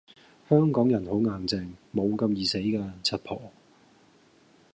[0.49, 3.51] 香港人好硬淨，無咁易死架，柒婆